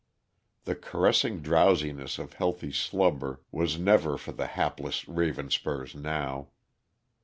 The 0.63 0.73
caressing 0.73 1.41
drowsiness 1.43 2.17
of 2.17 2.33
healthy 2.33 2.71
slumber 2.71 3.41
was 3.51 3.77
never 3.77 4.17
for 4.17 4.31
the 4.31 4.47
hapless 4.47 5.05
Ravenspurs 5.07 5.93
now. 5.93 6.47